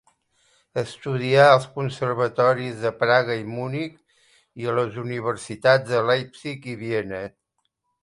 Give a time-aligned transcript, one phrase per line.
[0.81, 4.03] Estudià als Conservatoris de Praga i Munic
[4.65, 7.27] i a les universitats de Leipzig i Viena.